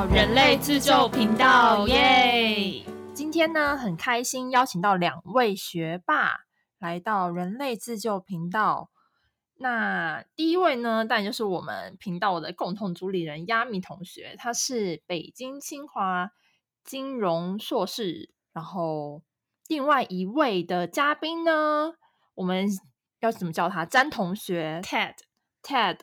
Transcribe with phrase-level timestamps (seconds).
[0.00, 2.82] 到人类自救频道，耶！
[3.12, 6.46] 今天呢，很开心邀请到两位学霸
[6.78, 8.90] 来到人类自救频道。
[9.56, 16.30] 那第一位呢，当然就是我们频道的共同主理人亚米同学，他是北京清华
[16.82, 18.32] 金融硕士。
[18.54, 19.22] 然后
[19.68, 21.92] 另外一位的嘉宾呢，
[22.36, 22.66] 我们
[23.20, 23.84] 要怎么叫他？
[23.84, 25.98] 詹同学，Ted，Ted。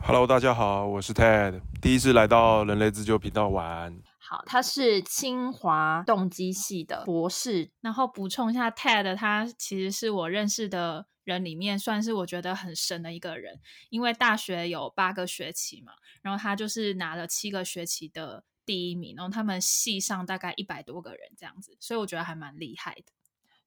[0.00, 4.00] Hello，大家好，我是 Ted，第一次来到人类自救频道玩。
[4.18, 7.70] 好，他是清华动机系的博士。
[7.80, 23.12] 然后补充一下，Ted，他其实是我认识的人里面算是我觉得很神的一个人，因为大学有八个学期嘛，然后他就是拿了七个学期的第一名，然后他们系上大概一百多个人这样子，所以我觉得还蛮厉害的。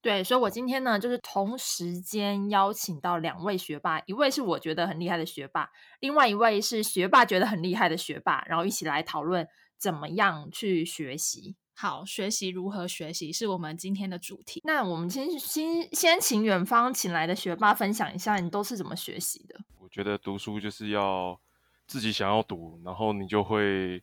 [0.01, 5.69] 对，所以我今天呢，就是同时间邀请到两位学霸，一位是我觉得很厉害的学霸，
[5.99, 11.55] 另外一位是学霸觉得很厉害的学霸，然后一起来讨论怎么样去学习。
[11.75, 14.59] 好，学习如何学习是我们今天的主题。
[14.63, 19.59] 那我们先先先请远方请来的学霸分享一下，你都是怎么学习的？
[19.77, 21.39] 我觉得读书就是要
[21.85, 24.01] 自己想要读，然后你就会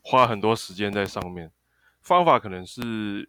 [0.00, 1.52] 花很多时间在上面。
[2.00, 3.28] 方法可能是。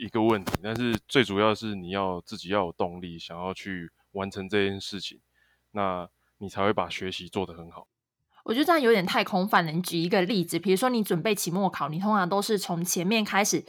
[0.00, 5.20] 一个问题，但是最主要是你要自己要有动力，想要去完成这件事情，
[5.72, 7.86] 那你才会把学习做得很好。
[8.42, 9.70] 我觉得这样有点太空泛了。
[9.70, 13.62] 你举一个例子，比如说你准备期末考，你通常都是从前面开始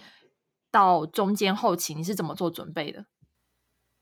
[0.72, 3.06] 到中间后期，你是怎么做准备的？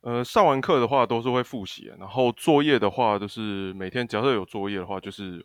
[0.01, 5.43] 呃，上完课的话都是会复习，然后作业的话就是每天，假设有作业的话，就是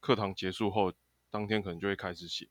[0.00, 0.92] 课堂结束后
[1.30, 2.48] 当天可能就会开始写。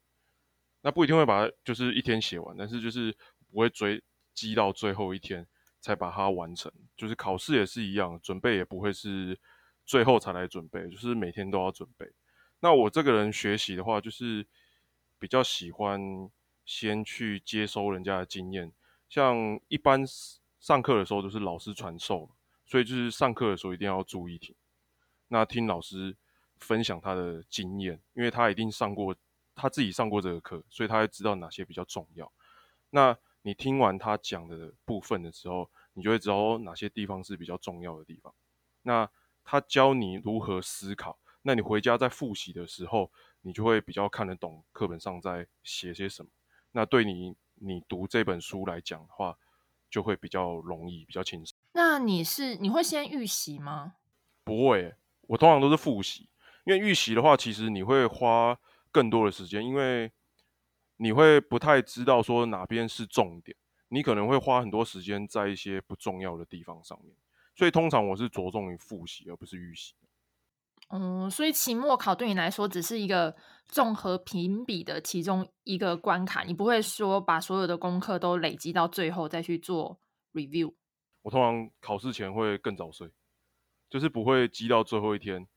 [0.82, 3.16] 那不一定会把它就是一天写完，但是就是。
[3.52, 4.02] 不会追
[4.34, 5.46] 积到最后一天
[5.82, 9.38] 才把它完成，就是考试也是一样，准备也不会是
[9.86, 12.12] 最后才来准备，就是每天都要准备。
[12.60, 14.46] 那我这个人学习的话，就是
[15.18, 16.30] 比较喜欢
[16.66, 18.72] 先去接收人家的经验，
[19.10, 20.04] 像一般
[20.60, 22.30] 上课的时候都是老师传授，
[22.66, 24.54] 所以就是上课的时候一定要注意听，
[25.30, 26.16] 那听老师
[26.60, 29.16] 分享他的经验，因为他一定上过
[29.56, 32.30] 他自己上过这个课，所以他会知道哪些比较重要。
[32.90, 38.34] 那你听完他讲的部分的时候，你就会知道哪些地方是比较重要的地方。
[38.82, 39.10] 那
[39.44, 43.12] 他教你如何思考，那你回家在复习的时候，
[43.42, 46.30] 你就会比较看得懂课本上在写些什么。
[46.72, 49.38] 那对你你读这本书来讲的话，
[49.90, 51.58] 就会比较容易，比较轻松。
[51.72, 53.96] 那你是你会先预习吗？
[54.44, 56.30] 不会，我通常都是复习，
[56.66, 58.60] 因为预习的话，其实你会花
[58.92, 60.12] 更多的时间，因为。
[61.02, 63.56] 你会不太知道说哪边是重点，
[63.88, 67.16] 你可能会花很多时间在一些不重要的地方上面，
[67.56, 69.94] 所以通常我是着重于复习而不是预习。
[70.90, 73.34] 嗯，所以期末考对你来说只是一个
[73.68, 80.02] 综合评比的其中一个关卡，你不会说把所有的功课都累积到最后再去做
[80.34, 80.74] review。
[81.22, 83.10] 我通常考试前会更早睡，
[83.90, 85.48] 就是不会积到最后一天。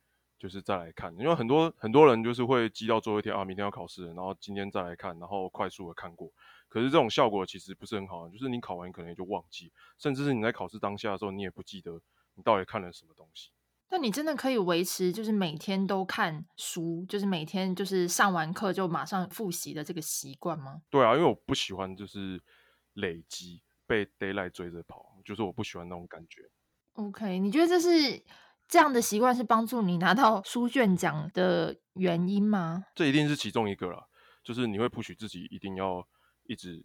[0.43, 6.29] 就是再来看，因为很多很多人就是会积到最后一天啊，明天要考试，然后今天再来看，然后快速的看过。
[6.69, 11.93] 可是这种效果其实不是很好，就是你考完可能也就忘记，甚至是你在考试当下的时候，你也不记得
[12.35, 13.51] 你到底看了什么东西。
[13.89, 20.83] 那你真的可以维持就是每天都看书，就是每天就是上完课就马上复习的这个习惯吗？
[20.91, 22.43] 对啊，因为我不喜欢就是
[22.95, 26.51] 累积被 d a y l i g h t 追着跑，就是我不喜欢那种感觉。
[26.95, 28.21] OK，你觉得这是？
[28.69, 32.87] 这样的习惯是帮助你拿到书卷奖的原因吗？
[32.95, 34.09] 这一定是其中一个了，
[34.43, 36.09] 就是你会不许自己一定要
[36.45, 36.83] 一直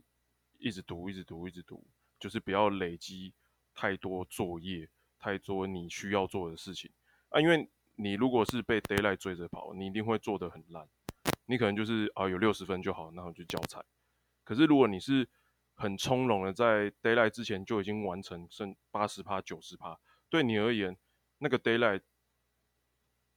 [0.60, 1.88] 一直读，一直读，一直读，
[2.20, 3.34] 就是不要累积
[3.74, 6.92] 太多作业，太多你需要做的事情
[7.30, 7.40] 啊。
[7.40, 10.86] 因为你如果是被 d a y l i g h t 追着跑，你一定会做得很烂。
[11.46, 13.82] 你可能就是啊有六十分就好，那我就交差。
[14.44, 15.26] 可是如果你是
[15.74, 19.98] 很从容的在 d a y l i g h t 之前就已经完成，剩八十趴、九十趴，
[20.30, 20.98] 对你而言。
[21.40, 22.06] 那个 d a y l i g h t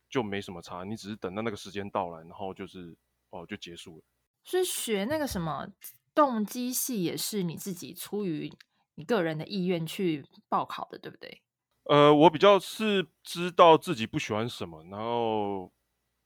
[0.09, 2.97] 就没什么差，你只是等到那个时间到来，然后就是
[3.31, 4.05] 哦就结束了。
[4.43, 5.69] 是学那个什么
[6.15, 8.53] 动机系，也是你自己出于
[8.97, 11.43] 你个人的意愿去报考的，对不对？
[11.85, 15.73] 呃，我比较是知道自己不喜欢什么，然后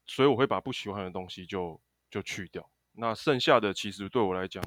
[0.07, 1.81] 所以我会把不喜欢的东西就
[2.11, 2.71] 就去掉。
[2.93, 4.63] 那剩下的其实对我来讲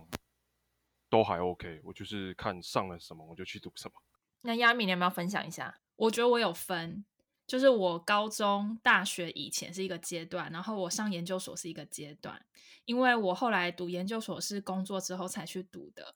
[1.10, 3.94] 都还 OK，我就是看上了什么我就去读什么。
[4.42, 5.80] 那亚米，你要不要分享一下？
[5.98, 7.04] 我觉得我有分，
[7.46, 12.46] 就是我高中、大学以前是一个阶段，然后我上研究所是一个阶段。
[12.86, 16.16] 因为我后来读研究所是工作之后才去读的，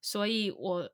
[0.00, 0.90] 所以我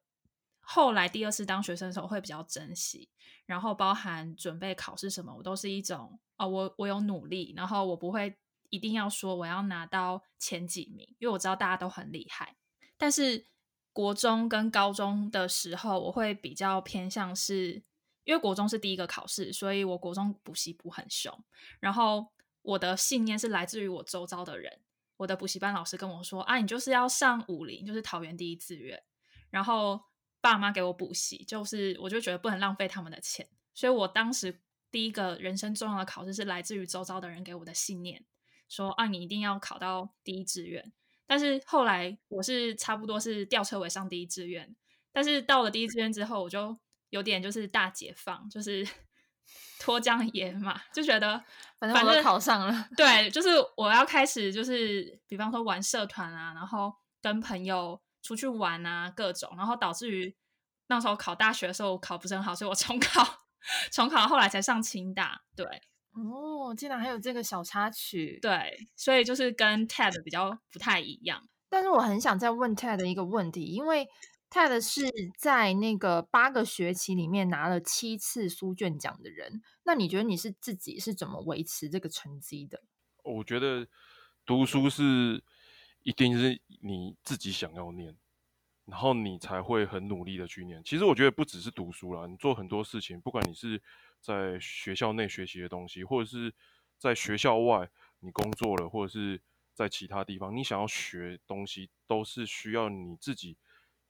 [0.61, 3.11] 后来第二次当学生的时候会比较珍惜，
[3.45, 8.35] 然后包含准备考试什么，我都是一种哦，我我有努力，然后我不会
[8.71, 12.57] 一定要说我要拿到前几名，因为我知道大家都很厉害。
[12.97, 13.45] 但是
[13.93, 17.83] 国中跟高中的时候，我会比较偏向是，
[18.31, 21.37] 因为国中是第一个考试，所以我国中补习补很凶。
[21.81, 22.29] 然后
[22.63, 24.79] 我的信念是来自于我周遭的人，
[25.17, 29.03] 我的补习班老师跟我说啊，你就是要上武林，就是桃园第一志愿。
[29.51, 30.01] 然后
[30.41, 34.61] 爸妈给我补习，就是我就觉得不能浪费他们的钱，所以我当时
[34.93, 38.25] 第一个人生重要的考试是来自于周遭的人给我的信念，
[38.69, 40.93] 说啊，你一定要考到第一志愿。
[41.27, 44.77] 但是后来我是差不多是吊车尾上第一志愿，
[45.11, 46.79] 但是到了第一志愿之后，我就
[47.11, 48.87] 有点就是大解放，就是
[49.79, 51.43] 脱缰野马，就觉得
[51.79, 52.89] 反正我都考上了。
[52.97, 60.35] 对，就是我要开始就是比方说玩社团啊，然后跟朋友出去玩啊，各种，然后导致于
[60.89, 63.45] 那时候考大学的时候考不是很好，所以我重考，
[63.93, 65.43] 重考后来才上清大。
[65.55, 65.67] 对。
[66.13, 71.49] 哦，竟然还有这个小插曲，对，所以就是跟 Ted 比较不太一样。
[71.69, 74.09] 但是我很想再问 Ted 一个问题，因为
[74.51, 75.09] Ted 是
[75.39, 82.83] 在那个八个学期里面拿了七次书卷奖的人，那你觉得你是自己是怎么维持这个成绩的？
[83.23, 83.87] 我觉得
[84.45, 85.43] 读书是
[86.03, 88.17] 一定是你自己想要念，
[88.85, 90.83] 然后你才会很努力的去念。
[90.85, 93.81] 其实我觉得不只是读书啦，你做很多事情，不管你是。
[94.23, 96.55] 在学校内学习的东西，或者是
[96.99, 97.89] 在学校外
[98.19, 99.41] 你工作了，或者是
[99.73, 103.57] 在其他地方，你想要学东西，都是需要你自己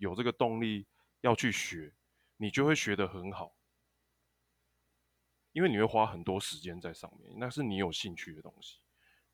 [0.00, 0.86] 有这个动力
[1.20, 1.92] 要去学，
[2.38, 3.54] 你就会学得很好，
[5.52, 8.80] 因为你会花很多时间在上面，那是你有兴趣的东西，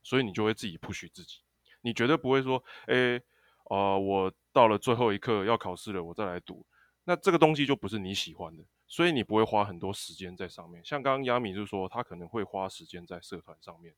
[0.02, 1.38] 所以你就会自己 push 自己，
[1.82, 3.22] 你绝对不会说，哎，
[3.70, 6.66] 呃，我到了最后一刻要考试了，我再来读，
[7.04, 8.64] 那这个东西就不是你喜欢的。
[8.88, 13.94] 所以你不会花很多时间在上面，像刚刚亚米就说他可能会花时间在社团上面，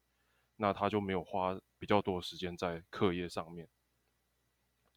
[0.56, 3.69] 那他就没有花比较多的时间在课业上面。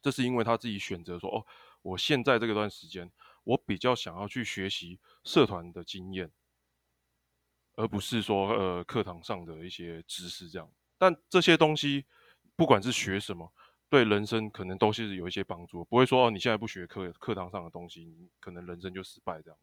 [0.02, 1.46] 这是因为他自己选择说，哦，
[1.80, 3.10] 我现在这个段时间，
[3.44, 6.30] 我比较想要去学习社团的经验，
[7.76, 10.70] 而不是说呃课堂上的一些知识这样。
[10.98, 12.04] 但这些东西，
[12.56, 13.52] 不管是学什么。
[13.88, 19.58] 对人生可能都是有一些帮助，不会说哦，你现在不学课课堂上的东西，你可能人生就失败这样。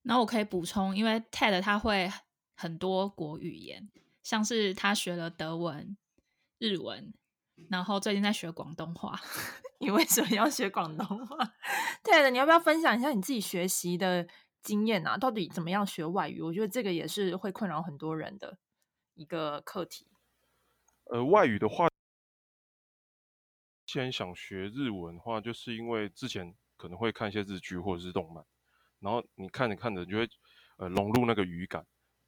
[0.00, 2.10] 那我可以补充，因为 Ted 他会
[2.56, 3.86] 很多国语言，
[4.22, 5.94] 像是他学了德文、
[6.56, 7.12] 日文，
[7.70, 9.18] 然后最近在学广东话。
[9.80, 11.36] 你为什么要学广东话？
[12.04, 14.28] Ted，你要不要分享一下你自己学习的
[14.62, 15.16] 经验啊？
[15.16, 16.40] 到底怎么样学外语？
[16.40, 18.58] 我觉得这个也是会困扰很多人的
[19.14, 20.06] 一个课题。
[21.06, 21.88] 呃，外语的话，
[23.84, 28.44] 既然想学日文的话，就是因为之前可能会看一些日剧或者是动漫。
[29.00, 30.28] 然后你看着看着，就会
[30.76, 31.84] 呃融入那个语感，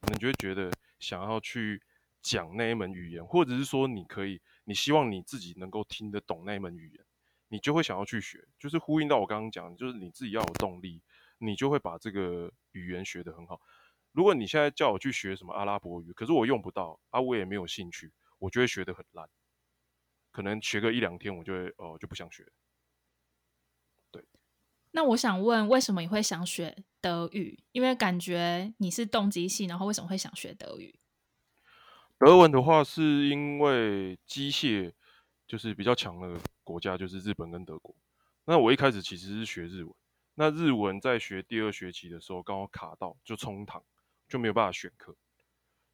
[0.08, 1.80] 你就会觉得想要去
[2.24, 7.04] 讲那一门语言，或者是说你可以，你希望你自己能够听得懂那一门语言，
[7.48, 8.48] 你就会想要去学。
[8.58, 11.02] 就是呼应到我刚刚讲，就是你自己要有动力，
[11.36, 13.60] 你就会把这个语言学得很好。
[14.12, 19.28] 如果你现在叫我去学什么阿拉伯语，可是我用不到啊，我也没有兴趣，我就会学得很烂，
[20.32, 22.50] 可能学个一两天，我就会哦就不想学。
[24.10, 24.24] 对
[24.92, 27.62] 那我想问，为什么你会想学德语？
[27.72, 30.98] 因为感觉你是动机系，然后为什么会想学德语？
[32.24, 34.90] 德文的话，是因为机械
[35.46, 37.94] 就是比较强的国家就是日本跟德国。
[38.46, 39.94] 那我一开始其实是学日文，
[40.36, 43.84] 那日文在学第二学期的时候刚好卡到，就冲堂
[44.26, 45.14] 就没有办法选课，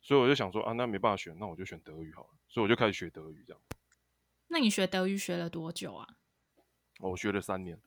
[0.01, 2.29] 所以我就想说啊，那没办法选，那我就选德语好了。
[2.49, 3.61] 所以我就开始学德语这样。
[4.47, 6.07] 那你学德语学了多久啊？
[7.01, 7.81] 我学了三年。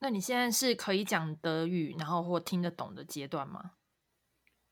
[0.00, 3.72] 那你现在是可以讲德语，然后或听得懂的阶段吗？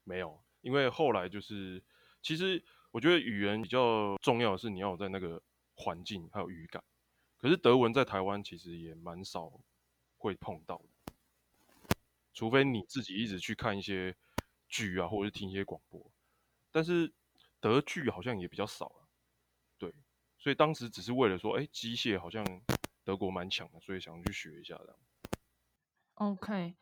[0.04, 1.82] 没有，因为后来就是，
[2.23, 5.43] 其实我觉得语言比较重要的是你要有在那个
[5.75, 6.83] 环境还有语感。
[7.37, 9.52] 可是德文在台湾其实也蛮少
[10.17, 11.14] 会碰到的，
[12.33, 14.17] 除非你自己一直去看一些
[14.69, 16.11] 剧啊，或者是听一些广播。
[16.71, 17.12] 但是
[17.59, 19.09] 德剧好像也比较少了，
[19.76, 19.93] 对，
[20.38, 22.45] 所以当时只是为了说，哎，机械好像
[23.02, 24.97] 德国蛮强的，所以想要去学一下这样。
[26.14, 26.75] OK，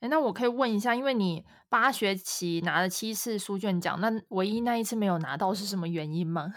[0.00, 6.52] 哎，那我可以问一下，因为你八学期拿了七次书卷奖，那唯一那一次没有拿到是什么原因吗？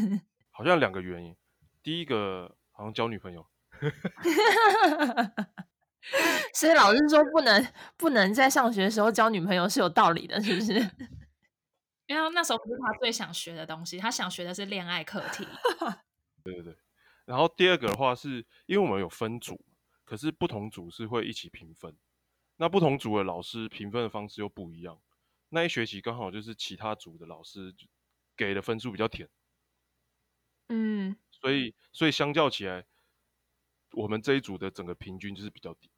[0.50, 1.34] 好像两个原因，
[1.82, 3.46] 第一个好像交女朋友，
[6.52, 10.72] 所以老师说不能不能在上学的时候交女朋友是有道理的，是不是？
[12.06, 15.48] 因为那时候不是他最想学的东西，他想学的是恋爱课题。
[16.44, 16.76] 对对对，
[17.24, 19.58] 然后第二个的话是因为我们有分组。
[20.04, 21.96] 可是不同组是会一起评分，
[22.62, 24.96] 那不同组的老师评分的方式又不一样。
[25.48, 27.74] 那一学期刚好就是其他组的老师
[28.36, 29.28] 给的分数比较甜，
[30.68, 32.84] 嗯，所以所以相较起来，
[33.94, 35.90] 我们这一组的整个平均就是比较低，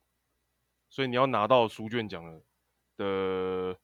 [0.89, 2.43] 所以你要拿到书卷奖的
[2.97, 3.79] 的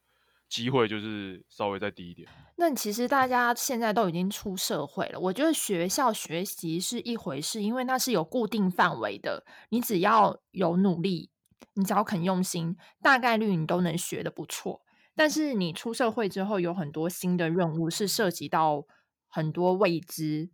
[0.49, 2.27] 机会就是稍微再低一点。
[2.57, 11.31] 那其实大家现在都已经出社会了，我觉得学校学习是一回事，因为那是有固定范围的，你只要有努力，
[11.75, 14.83] 你只要肯用心，大概率你都能学的不错。
[15.15, 18.87] 但是你出社会之后，有很多新的任务是涉及到
[19.29, 20.51] 很多未知，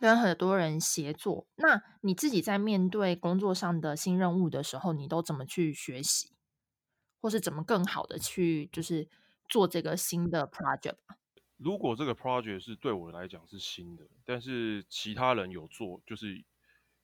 [0.00, 1.46] 跟很多人协作。
[1.56, 6.32] 那你自己在面对工作上的新任务的时候，你都怎么去学习，
[7.20, 9.08] 或是怎么更好的去就是
[9.48, 10.96] 做这个新的 project？
[11.56, 16.44] 如果这个 project 是对我来讲是新的，但是其他人有做，就是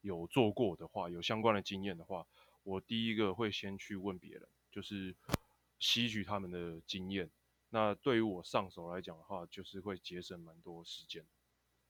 [0.01, 2.25] 有做过的话，有相关的经验的话，
[2.65, 5.15] 我第一个会先去问别人，就是
[5.79, 7.31] 吸取他们的经验。
[7.71, 11.25] 那对于我上手来讲的话，就是会节省蛮多时间。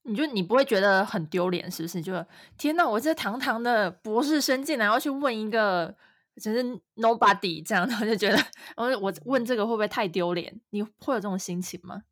[0.03, 2.03] 你就你不会觉得很丢脸，是不是？
[2.03, 2.13] 就
[2.59, 5.97] 天哪，我这堂堂的博士生竟然要去问一个
[6.37, 6.63] 只是
[6.97, 8.37] nobody 这样的，我就觉得，
[8.77, 10.61] 我我问这个会不会太丢脸？
[10.71, 12.05] 你会有这种心情吗？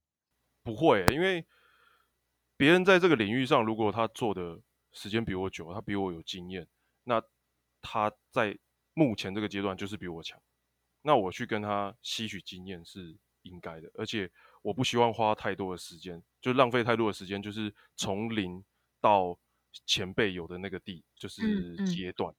[0.63, 1.45] 不会，因为
[2.57, 4.61] 别人在这个领域上，如果他做的
[4.93, 6.67] 时间比我久，他比我有经验，
[7.05, 7.23] 那
[7.83, 8.57] 他在
[8.95, 10.41] 目前这个阶段就是比我强。
[11.03, 14.31] 那我去跟他吸取经验是应该的，而且
[14.63, 18.65] 我不希望花太多的时间，就浪费太多的时间，就是从零
[19.01, 19.39] 到
[19.85, 22.33] 前辈有的那个地，就是阶段，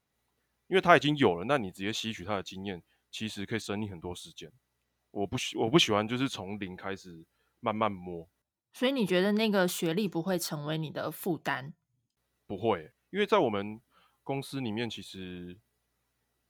[0.67, 2.81] 因为他已经有了，那你直接吸取他的经验，
[3.11, 4.51] 其实可以省你很多时间。
[5.11, 7.25] 我不喜我不喜欢就是从零开始。
[7.65, 8.27] 慢慢摸，
[8.73, 11.73] 所以你觉得那个学历不会成为你的负担？
[12.45, 13.79] 不会，因为在我们
[14.23, 15.59] 公司里面，其实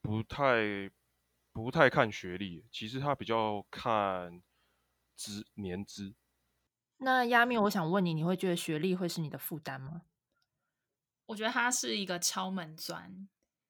[0.02, 0.90] 不太
[1.52, 4.42] 不太看学历，其实他比较看
[5.16, 6.16] 资年资。
[6.98, 10.04] 那亚面，我想问你，你会觉得学历会是你的负担吗？
[11.26, 13.28] 我觉得它是一个敲门砖，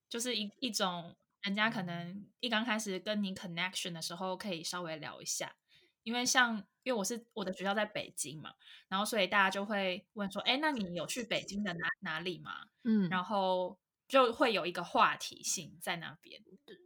[0.09, 5.55] 就是一一种人家可能一刚开始跟你 connection 的时候，可以稍微聊一下。
[6.03, 8.53] 因为像，因为我是我的学校在北京嘛，
[8.89, 12.67] 然后所以大家就会问说，哎，那你有去北京的哪哪里吗？
[12.83, 13.79] 嗯，然后
[14.13, 16.39] 就会有一个话题性在那边。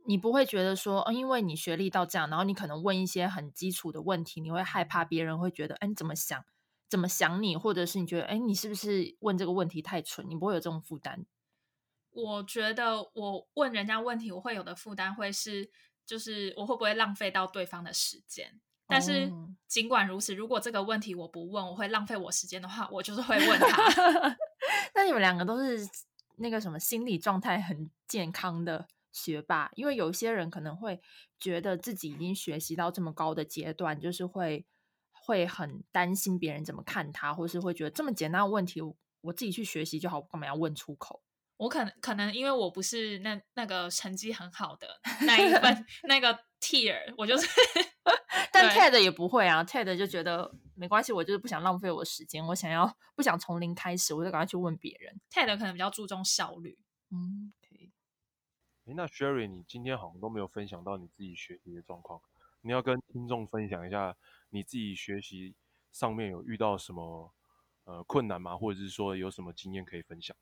[0.06, 6.46] 你不会觉得说，哦，因为你学历到这样，然后你可能问一些很基础的问题，你会害怕别人会觉得，哎，你怎么想？
[6.88, 7.58] 怎么想你？
[7.58, 10.26] 或者是你觉得，哎，你是不是问这个问题太蠢？
[10.30, 11.26] 你不会有这种负担？
[12.12, 15.70] 我觉得我问人家问题，我会有的负担会是，
[16.06, 18.62] 就是我会不会浪费到对方的时间？
[18.88, 19.30] 但是
[19.68, 24.38] 尽管如此，如果这个问题我不问，我会浪费我时间的话，我就是会问他。
[24.96, 25.86] 那你们两个都是
[26.38, 31.02] 那个什么心理状态很健康的学霸，因为有些人可能会
[31.40, 34.66] 觉得自己已经学习到这么高的阶段，就是会
[35.12, 38.82] 会很担心别人怎么看他，或是会觉得这么简单的问题，
[39.22, 41.22] 我自己去学习就好，干嘛要问出口？
[41.58, 44.88] 我可能可能因为我不是那那个成绩很好的
[45.22, 47.48] 那一份 那个 tier，我就是。
[48.52, 55.20] 但 Ted 也不会啊，Ted 就觉得没关系，我就是不想浪费我时间，我想要不想从零开始，我就赶快去问别人。
[55.30, 56.78] Ted 可能比较注重效率。
[57.12, 57.92] 嗯，可以。
[58.86, 62.22] 哎，那 Sherry，你今天好像都没有分享到你自己学习的状况，
[62.62, 64.16] 你要跟听众分享一下
[64.50, 65.56] 你自己学习
[65.92, 67.34] 上面有遇到什么
[67.86, 68.58] 呃困难吗？
[68.58, 70.36] 或者是说有什么经验可以分享？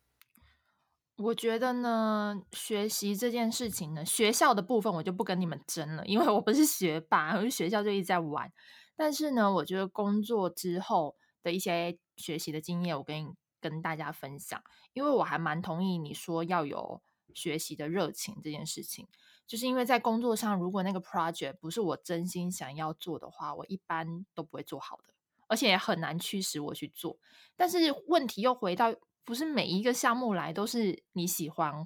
[1.16, 8.52] 我觉得呢，学习这件事情呢，学校的部分我就不跟你们争了，因为我不是学霸，我学校就一直在玩。
[8.94, 17.00] 但是呢，我觉得工作之后的一些学习的经验，我跟跟大家分享，因为我还蛮同意你说要有
[17.32, 19.08] 学习的热情这件事情，
[19.46, 25.14] 就是因为在工作上，如果那个 project 不是我真心想要做的话，我一般都不会做好的，
[25.46, 27.16] 而且也很难驱使我去做。
[27.56, 28.94] 但是问题又回到。
[29.26, 31.84] 不是每一个项目来都是你喜欢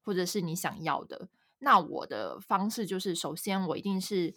[0.00, 1.28] 或者是你想要的。
[1.58, 4.34] 那我的方式就是，首先我一定是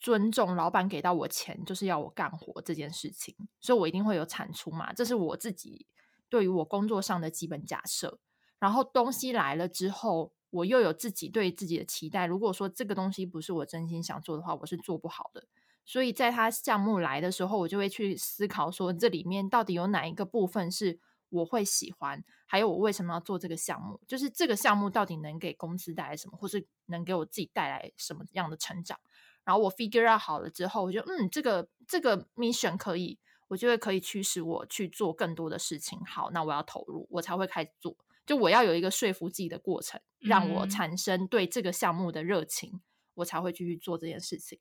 [0.00, 5.86] 尊重老板给到我钱，就是要我干活这件事情，所以我一定会有产出嘛，这是我自己
[6.30, 8.18] 对于我工作上的基本假设。
[8.58, 12.24] 然后东西来了之后，我又有自己对自己的期待。
[12.24, 15.46] 如果说这个东西不是我真心想做的话，我是做不好的。
[15.84, 21.00] 所以在他项目来的时候，我就会去思考说，这里面到底有哪一个部分是。
[21.34, 24.00] 我会喜欢，还有我为什么要做这个项目？
[24.06, 28.98] 就是这个项目到底能给公司带来什么，或是能给我自己带来什么样的成长？
[29.42, 35.98] 然后我 figure out 好了之后，我就嗯，这个这个 mission 可以，我就会可以驱使我去做更多的事情。
[36.06, 37.96] 好，那我要投入，我才会开始做。
[38.24, 42.80] 就我要有一个说服自己的过程，让我产生对这个项目的热情，
[43.14, 44.58] 我才会继续做这件事情。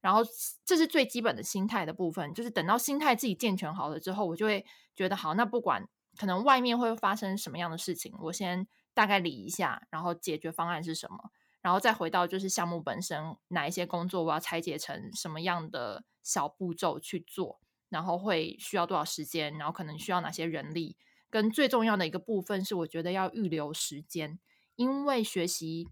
[0.00, 0.20] 然后
[0.64, 4.66] 这是最基本的心态的部分，就是等到心态自己健全好了之后，我就会
[4.96, 11.30] 觉得好，那不管可能外面会发生什么样的事情，我先大概理一下，然后解决方案是什么，
[11.60, 20.96] 然后再回到就是项目本身，哪一些工作我要拆解成什么样的小步骤去做，然后会需要多少时间，然后可能需要哪些人力，
[21.30, 24.38] 跟最重要的一个部分是，我觉得要预留时间，
[24.76, 25.88] 因为学习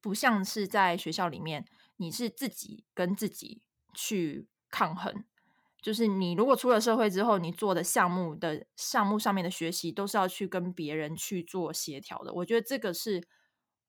[0.00, 1.66] 不像是在学校里面，
[1.96, 5.24] 你是自己跟自己去抗衡。
[5.80, 12.32] 就是你如果出了社会之后，你做的项目的项目上面的学习，都是要去跟别人去做协调的。
[12.32, 13.22] 我觉得这个是，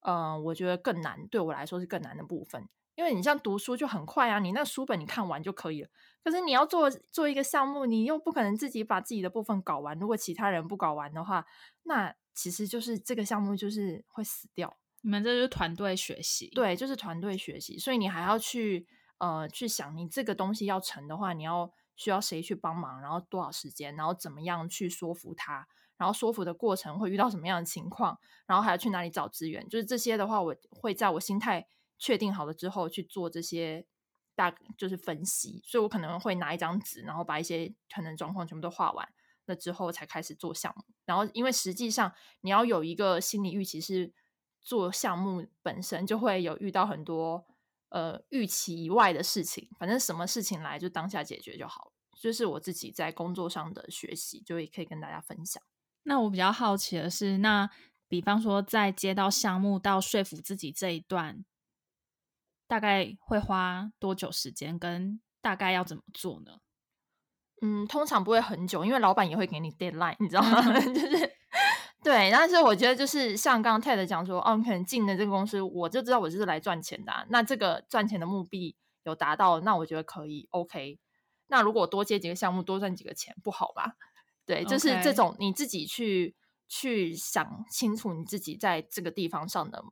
[0.01, 2.67] 呃，我觉得更难，对我来说是更难的部分。
[2.96, 5.89] 因为你像读书就很快啊，你那书本你看完就可以了。
[6.22, 9.98] 可是你要做做一个项目，你又不可能自己把自己的部分搞完。
[9.98, 11.46] 如果其他人不搞完的话，
[11.84, 14.77] 那其实就是这个项目就是会死掉。
[15.01, 18.86] 你们这就是团队学习，对，就是团队学习，所以你还要去
[19.19, 33.85] 呃去想，你这个东西要成的话，你要需要谁去帮忙，然后多少时间，然后怎么样去说服他，然后说服的过程会遇到什么样的情况，然后还要去哪里找资源，就是这些的话，我会在我心态确定好了之后去做这些
[34.35, 39.07] 大就是分析，所以我可能会拿一张纸，然后把一些可能状况全部都画完
[39.45, 40.83] 了之后，才开始做项目。
[41.05, 44.13] 然后因为实际上你要有一个心理预期是。
[44.61, 47.47] 做项目本身就会有遇到很多
[47.89, 51.91] 呃预期以外的事情，反正什么事情来就当下解决就好。
[52.19, 55.62] 就是我自己在工作上的学习，就也可以跟大家分享。
[56.03, 57.69] 那我比较好奇的是，那
[58.08, 61.46] 比方说在接到项目到说服自己这一段，
[62.67, 64.77] 大概会花多久时间？
[64.77, 66.60] 跟大概要怎么做呢？
[67.62, 70.62] 嗯，通常不会很久，因为老板也会给你 deadline，你知道吗？
[70.79, 71.31] 就是
[72.01, 77.27] 对，但是我觉得就是像刚刚 Ted 讲说，哦，你可能进了这个公司，我就知道我就是来赚钱的。
[77.29, 80.98] 那这个赚钱的目的有达到，那我觉得可以 OK。
[81.48, 83.95] 那如果多接几个项目，多赚几个钱，不好吧？
[84.45, 86.36] 对，就是这种你自己去
[86.67, 89.84] 去想清楚你自己在这个地方上的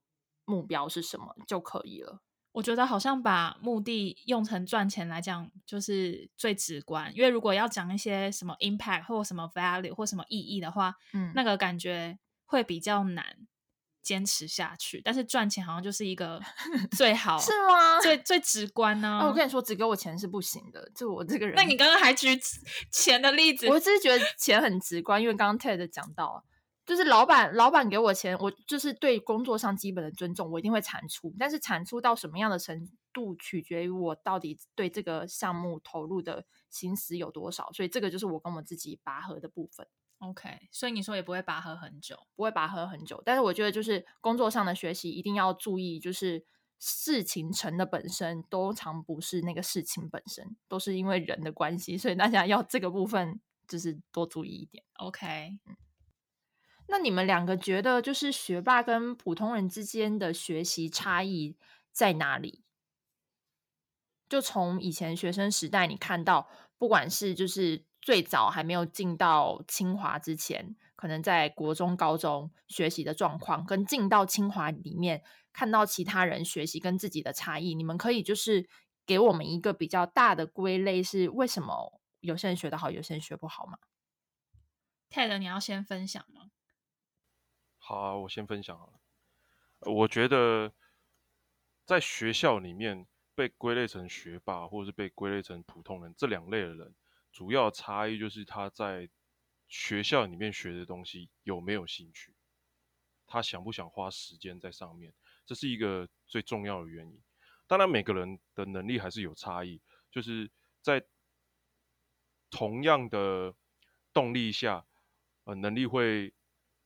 [0.46, 2.22] 目标是什么就可以了。
[2.58, 7.16] 我觉得好像把目的用成赚钱来讲，就是最直观。
[7.16, 13.24] 因为如果要讲一些什么 impact 或什么 value 或什么意义的话，嗯，那个感觉会比较难
[14.02, 15.00] 坚持下去。
[15.06, 16.42] 但是赚钱好像就是一个
[16.98, 18.00] 最好，是吗？
[18.02, 19.20] 最最直观呢？
[19.24, 20.92] 我跟你说，只给我钱是不行的。
[20.96, 22.36] 就我这个人，那你刚刚还举
[22.92, 26.44] 钱的例子，我只是觉得钱很直观，因为刚刚 Ted 讲到。
[26.88, 31.36] 就是老板，老板给我钱，我就是对工作上基本的尊重，我一定会产出。
[31.38, 37.70] 但是产出到什么样的程度，取决于我到底对这个项目投入的心思有多少。
[37.74, 39.86] 所以这个就是我跟我自己拔河的部分。
[40.20, 43.22] OK，所以你说也不会拔河很久，不会拔河很久。
[43.26, 46.46] 但是我觉得就是工作上的学习一定要注意，就是
[46.80, 51.98] 事情成的本身都常不是那个事情本身，都是因为人的关系。
[51.98, 54.86] 所以大家要这个部分就是多注意一点。
[55.00, 55.76] OK，嗯。
[56.90, 61.58] 那你们两个觉得，就是学霸跟普通人之间的学习差异
[61.92, 62.64] 在哪里？
[64.30, 75.24] 就从以前学生时代，你看到，不管是就是最早还没有进到清华之前，可能在国中、高中学习的状况，跟进到清华里面
[75.54, 78.68] 看到其他人学习跟自己的差异，你们可以就是
[79.06, 83.78] 给我们一个比较大的归类，是为什么有些人学得好，有些人学不好吗
[85.10, 86.52] ？Ted，你要先分享吗？
[87.88, 89.00] 好，我先分享好了。
[89.90, 90.74] 我觉得
[91.86, 96.94] 在学校里面被归类成学霸，或者是被归类成普通人这两类的人，
[97.32, 99.10] 主要差异就是他在
[99.70, 102.36] 学校里面学的东西有没有兴趣，
[103.26, 105.14] 他想不想花时间在上面，
[105.46, 107.18] 这是一个最重要的原因。
[107.68, 111.02] 当然，每个人的能力还是有差异，就是在
[112.50, 113.56] 同样的
[114.12, 114.86] 动力下，
[115.46, 116.34] 呃，能力会。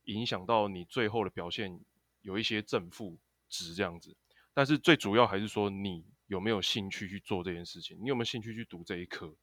[0.04, 1.80] 影响到你最后的表现
[2.20, 4.16] 有一些正负值这样子，
[4.54, 9.34] 但是最主要还是说你有没有兴趣去做这件事情，你有没有兴趣去读这一科？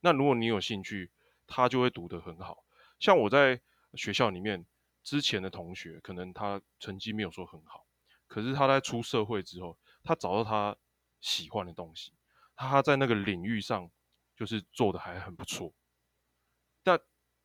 [0.00, 1.10] 那如果你有兴趣，
[1.46, 2.64] 他就会读得很好。
[2.98, 3.60] 像我在
[3.94, 4.64] 学校里面
[5.02, 7.86] 之前的同学，可能他成绩没有说很好，
[8.26, 10.76] 可是他在出社会之后，他找到他
[11.20, 12.12] 喜欢的东西，
[12.54, 13.90] 他在那个领域上
[14.36, 15.72] 就是做的还很不错。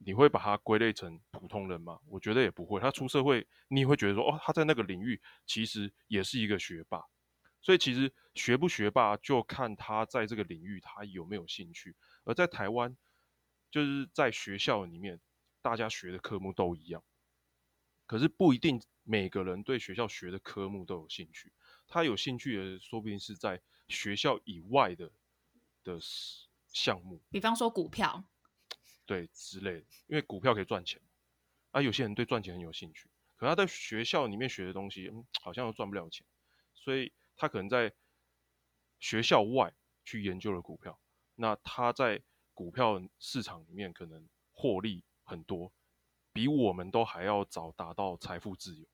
[0.06, 2.00] 你会把他归类成普通人吗？
[2.08, 2.80] 我觉得也不会。
[2.80, 7.04] 他出社会，你也会觉得说，哦，他在那个领域其实也是一个学霸。
[7.62, 11.96] 所以其实学不学霸，就看他在这个领域他有没有兴趣。
[12.26, 12.98] 而在台湾，
[13.72, 15.20] 就是在学校里面，
[15.62, 17.02] 大家学的科目都一样，
[18.06, 21.54] 可是不一定每个人对学校学的科目都有兴趣。
[21.88, 25.12] 他有兴趣的，说不定是在学校以外的
[25.84, 25.98] 的
[26.68, 28.26] 项目，比方说股票，
[29.06, 31.02] 对之类的，因为股票可以赚钱，
[31.72, 36.26] 啊，有些人对赚钱很有兴趣，可他在学校里面学的东西，嗯，好像又赚不了钱，
[36.74, 37.94] 所以他可能在
[39.00, 39.74] 学校外
[40.06, 41.00] 去研究了股票，
[41.36, 42.22] 那他在
[42.54, 45.74] 股票市场里面可能获利很多，
[46.32, 48.86] 比我们都还要早达到财富自由。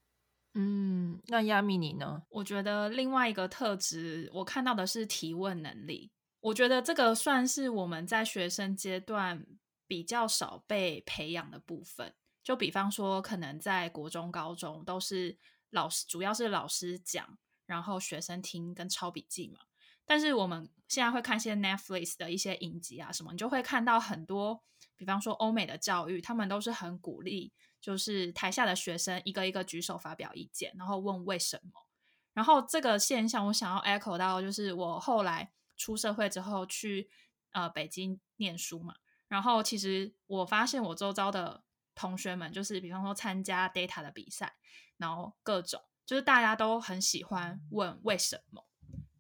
[0.56, 2.24] 嗯，那亚米你呢？
[2.30, 6.10] 我觉得另外一个特质，我看到的是提问能力。
[6.40, 9.46] 我觉得这个算是我们在学生阶段
[9.90, 12.14] 比较少被培养的部分。
[12.44, 15.38] 就比方说，可能在国中、高中都是
[15.72, 19.60] 老师，主要是老师讲，然后学生听跟抄笔记嘛。
[20.06, 24.64] 但是我们现在会看一些 Netflix 的一些影集啊什么，你就会看到很多，
[24.96, 27.52] 比方说欧美的教育，他们都是很鼓励。
[27.82, 31.88] 就是台下的学生一个一个举手发表意见，然后问为什么。
[32.34, 37.10] 然后这个现象，我想要 echo 到，就是我后来出社会之后去
[37.52, 38.96] 呃北京念书嘛。
[39.30, 41.64] 然后其实我发现我周遭的
[41.96, 44.58] 同学们，就是比方说参加 data 的比赛，
[44.98, 48.68] 然后各种就是大家都很喜欢问为什么。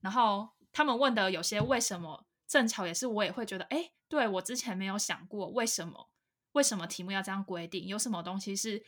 [0.02, 6.10] 然后他们问的有些为什么，正巧也是我也会觉得，哎，对我之前没有想过为什么。
[6.54, 7.86] 为什么题目要这样规定？
[7.86, 8.84] 有什么东西是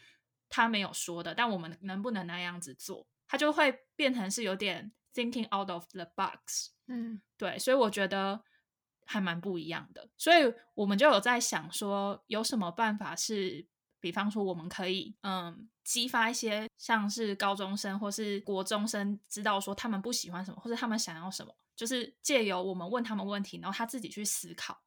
[0.49, 1.35] 他没有说的？
[1.35, 3.07] 但我们能不能那样子做？
[3.27, 6.71] 他就会变成是有点 thinking out of the box。
[6.87, 8.43] 嗯，对，所以我觉得
[9.11, 10.09] 还蛮不一样的。
[10.17, 13.65] 所以我们就有在想说，有什么办法是，
[13.99, 24.81] 比方说我们可以嗯激发一些像是高中生或是国中生，知道说他们不喜欢什么，或者他们想要什么，就是借由我们问他们问题，然后他自己去思考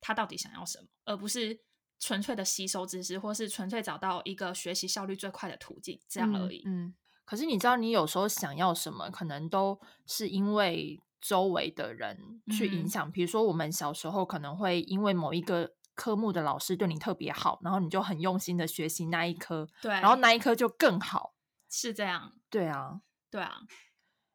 [0.00, 1.60] 他到底想要什么，而不是。
[2.00, 6.62] 纯粹的吸收知识，或是纯粹找到一个学习效率最快的途径，这样而已。
[6.66, 6.92] 嗯，
[7.24, 13.10] 可是你知道，你有时候想要什么，可能都是因为周围的人去影响。
[13.10, 21.34] 比如说，我们小时候可能会因为某一个科目的老师对你特别好，然后你就很用心的学习那一科，对，然后那一科就更好。
[21.70, 23.60] 是这样，对啊，对啊。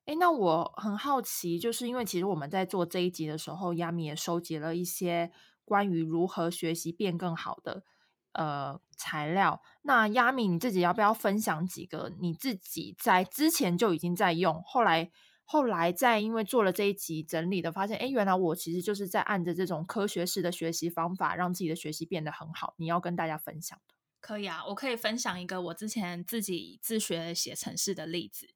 [0.06, 5.32] 哎，那我很好奇，就是因为其实我们在做这一集的时候，亚米也收集了一些。
[5.66, 7.84] 关于如何学习变更好的
[8.34, 15.12] 呃材料，那亚米你自己要不要分享几个你自己在之前就已经在用，后来
[15.52, 22.76] 后来在因为做了这一集整理的发现，哎，原来我其实就是在按着这种科学式的学习方法，让自己的学习变得很好。
[22.78, 28.54] 你要跟大家分享的，可以啊，我可以分享一个我之前自己自学写程式的例子。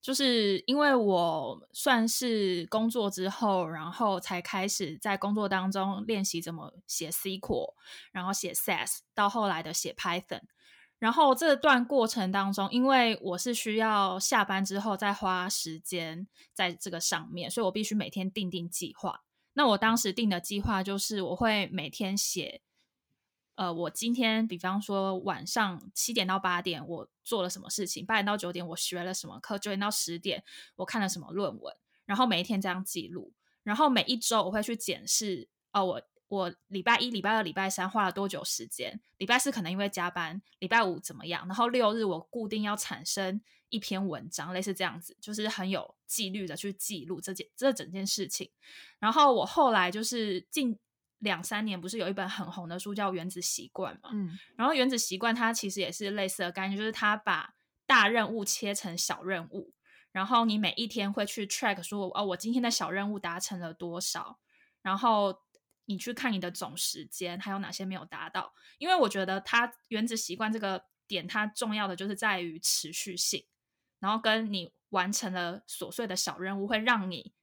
[0.00, 7.74] 就是因为我算是工作之后，然后才开始在工作当中练习怎么写 SQL，
[8.12, 10.42] 然后写 SAS，到后来的写 Python。
[10.98, 19.22] 然后这段过程当中，因为我是需要下班之后再花时间在这个上面，所以我必须每天定定计划。
[19.52, 22.62] 那我当时定的计划就是我会每天写。
[23.54, 28.06] 呃，我今天比方说晚上七点到八点，我做了什么事情？
[28.06, 29.58] 八点到九点我学了什么课？
[29.58, 30.44] 九点到十点
[30.76, 31.74] 我看了什么论文？
[32.06, 33.32] 然后每一天这样记录，
[33.64, 35.48] 然后每一周我会去检视。
[35.72, 39.00] 哦，我我礼拜一、礼拜二、礼拜三花了多久时间？
[39.16, 41.46] 礼拜四可能因为加班，礼拜五怎么样？
[41.46, 48.50] 然后六日我固定要产生一篇文章，类似这样子，就是很有纪律的去记录这件这整件事情。
[48.98, 50.78] 然后我后来就是近。
[51.20, 54.10] 两三年不是有一本很红的书叫《原子习惯》嘛？
[54.12, 57.54] 嗯，然后《原子习惯》它其实也是类似的概念，就是它把
[57.88, 59.74] 大任务切成小任务，
[60.12, 64.38] 然后你每一天会去 track 说，哦，我今天的小任务达成了多少，
[64.80, 65.42] 然后
[65.88, 68.54] 你去看你的总时间还有哪些没有达到。
[68.78, 73.44] 因为我觉得它《原子习惯》这个点，它重要的就是在于持续性，
[73.98, 77.34] 然后跟你完成了琐碎的小任务，会让你。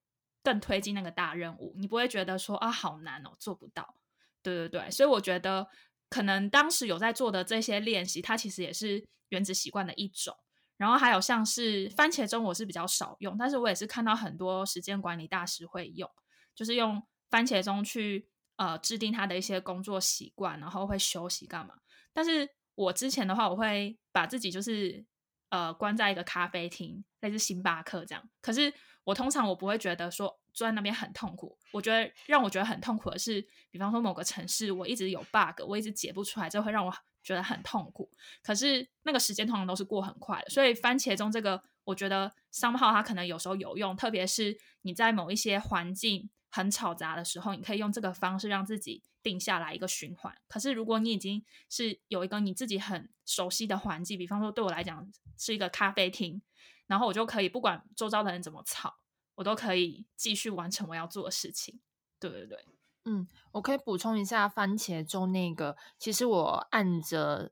[0.45, 3.95] 更推进那个大任务，你不会觉得说啊好难哦，做不到。
[4.43, 5.67] 对对对，所以我觉得
[6.07, 10.37] 可能当时有在做的这些练习，它其实也是原子习惯的一种。
[10.77, 16.07] 然后还有像是番茄钟，我是比较少用，但是我也是看到很多时间管理大师会用，
[16.53, 21.75] 就是用番茄钟去呃制定他的一些工作习惯，然后会休息干嘛。
[22.13, 25.05] 但是我之前的话，我会把自己就是
[25.49, 28.29] 呃关在一个咖啡厅，类似星巴克这样。
[28.41, 38.09] 可是我通常我不会觉得说坐在那边很痛苦，我觉得让我觉得很痛苦的是，比方说某个城市我一直有 bug，我一直解不出来，这会让我觉得很痛苦。
[38.41, 50.33] 可是那个时间通常都是过很快的，所以番茄钟这个，我觉得商号它可能有时候有用，特别是你在某一些环境很吵杂的时候，你可以用这个方式让自己定下来一个循环。
[50.47, 56.41] 可是如果你已经是有一个你自己很熟悉的环境，比方说对我来讲是一个咖啡厅。
[56.87, 58.97] 然后我就可以不管周遭的人怎么吵，
[59.33, 61.81] 我都可以继续完成我要做的事情。
[62.19, 62.63] 对对对，
[63.05, 67.51] 嗯，我可以补充一下番茄钟那个，其实我按着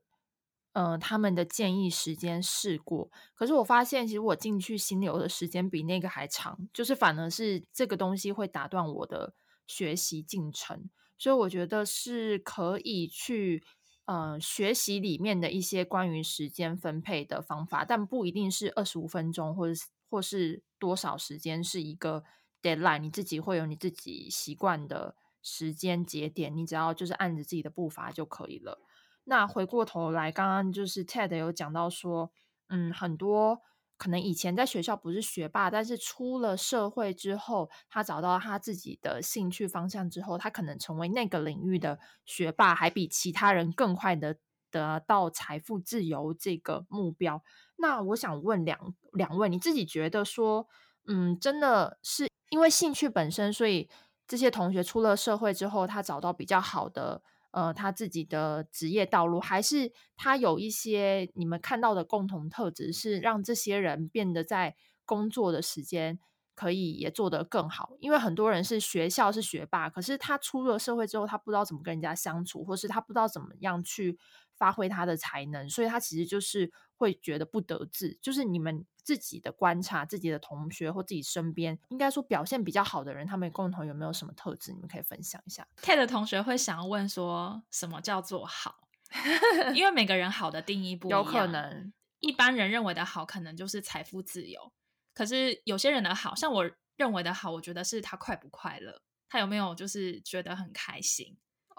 [0.74, 9.34] 呃他们的建议时间试过，可是我发现其实我进去心流的时间比那个还长，就是反而是这个东西会打断我的
[9.66, 13.64] 学习进程，所以我觉得是可以去
[14.04, 22.22] 呃学习里面的一些关于时间分配的方法，但不一定是二十五分钟或者或是多少时间是一个。
[22.64, 28.80] deadline，你自己会有你自己习惯的时间节点，你只要就是按着自己的步伐就可以了。
[29.24, 32.30] 那回过头来，刚刚就是 Ted 有讲到说，
[32.68, 33.60] 嗯，很多
[33.96, 44.36] 可能以前在学校不是学霸，但是出了社会之后，他找到他自己的兴趣方向之后，他可能成为那个领域的学霸，还比其他人更快的
[44.70, 47.42] 得到财富自由这个目标。
[47.76, 50.68] 那我想问两两位，你自己觉得说，
[51.06, 52.28] 嗯，真的是？
[52.50, 53.88] 因为兴趣本身，所以
[54.28, 57.20] 这些同学出了社会之后，他找到比较好的
[57.54, 64.74] 呃他自己的职业道路，还是他有一些你们看到的共同特质，是让这些人变得在
[65.06, 66.18] 工作的时间
[66.56, 67.92] 可以也做得更好。
[68.00, 74.18] 因为很多人是学校是学霸，可是他出了社会之后，他不知道怎么跟人家相处，或是他不知道怎么样去
[74.56, 78.18] 发挥他的才能，所以他其实就是会觉得不得志。
[78.20, 78.84] 就是你们。
[79.04, 84.72] 自己的观察，自己的同学或自己身边，应该说表现比较好的人，他们共同有没有什么特质？
[84.72, 85.68] 你们可以分享一下。
[85.82, 88.88] Ted 的同学会想要问说，什么叫做好？
[89.76, 91.22] 因为每个人好的定义不一样。
[91.22, 94.72] 有可能，一般人认为的好，可能就是财富自由。
[95.12, 101.36] 可是有些人的好，像我认为的好，我觉得是他快不快乐，他有没有就是觉得很开心。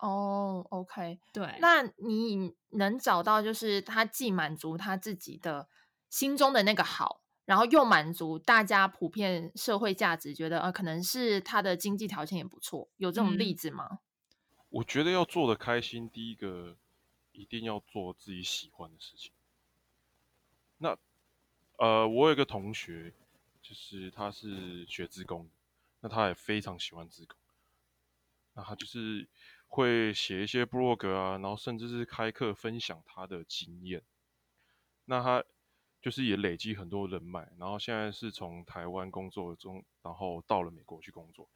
[0.07, 1.57] 哦，OK，对。
[1.59, 5.67] 那你能找到就是他既满足他自己的。
[6.07, 13.99] 心中的那个好，然后又满足大家普遍社会价值，觉得呃可能是他的经济条件也不错，有这种例子吗？
[14.69, 16.77] 我觉得要做的开心，第一个
[17.33, 19.33] 一定要做自己喜欢的事情。
[20.77, 20.97] 那
[21.79, 23.11] 呃，我有一个同学，
[23.61, 25.49] 就是他是学自工，
[25.99, 27.35] 那他也非常喜欢自工，
[28.53, 29.27] 那他就是
[29.67, 34.03] 会写一些 blog 啊，然后甚至是开课分享他的经验，
[35.05, 35.43] 那他。
[36.01, 41.49] 就是也累积很多人脉，然后现在是从台湾工作中，然后到了美国去工作。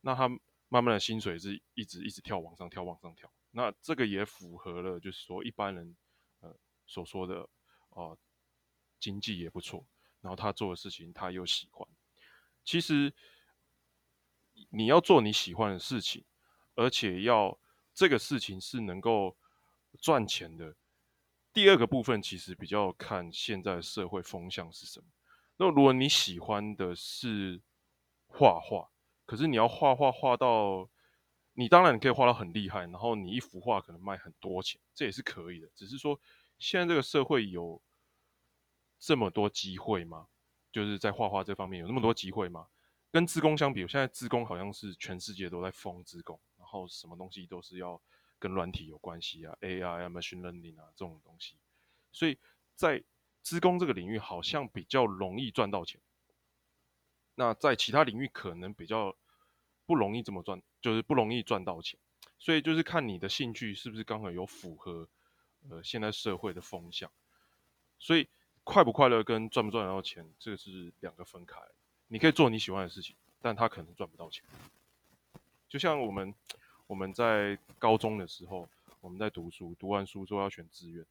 [0.00, 0.28] 那他
[0.68, 3.32] 慢慢的薪水是一直一直跳往上跳往上跳。
[3.52, 5.96] 那这个也符合了，就是说一般人
[6.40, 6.52] 呃
[6.84, 7.48] 所说的
[7.90, 8.18] 哦，
[8.98, 9.86] 经济也不错，
[10.20, 11.88] 然后他做的事情他又喜欢。
[12.64, 13.14] 其实
[14.70, 16.24] 你要做你喜欢的事情，
[16.74, 17.58] 而且要
[17.94, 19.36] 这个事情是能够
[20.00, 20.74] 赚钱的。
[21.52, 25.06] 第二个部分其实比较看现在社会风向是什么。
[25.58, 27.60] 那如果你喜欢的是
[28.26, 28.88] 画画，
[29.26, 30.88] 可是你要画画画到，
[31.52, 35.68] 你当然你可以画到很厉害，然后你一幅画可能卖很多钱，这也是可以的。
[35.74, 36.18] 只是说
[36.58, 37.82] 现在这个社会有
[38.98, 40.28] 这么多机会吗？
[40.72, 42.66] 就是在画画这方面有那么多机会吗？
[43.10, 46.40] 跟自工相比，现在自工好像是全世界都在疯自工，
[46.72, 48.00] 后什么东西都是要。
[48.42, 51.54] 跟软体有关系啊，AI 啊，machine learning 啊这种东西，
[52.10, 52.36] 所以
[52.74, 53.00] 在
[53.40, 56.00] 资工这个领域好像比较容易赚到钱。
[57.36, 59.14] 那在其他领域可能比较
[59.86, 62.00] 不容易这么赚，就是不容易赚到钱。
[62.40, 65.08] 所以就是看你的兴趣是不是刚好有符合
[65.70, 67.12] 呃现在社会的风向。
[68.00, 68.28] 所以
[68.64, 71.60] 快不快乐跟赚不赚得到钱，这个是两个分开。
[72.08, 74.44] 你可以做你喜欢的事情，但他可能赚不到钱。
[75.68, 76.34] 就像我们。
[76.92, 78.68] 我们在高中的时候，
[79.00, 81.02] 我们在读书，读完书之后要选志愿，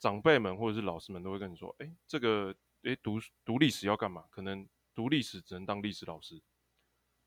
[0.00, 2.52] 长辈们或者是老师们都会跟你说：“哎，这个，
[2.82, 4.24] 哎，读读历史要干嘛？
[4.30, 6.42] 可能读历史只能当历史老师，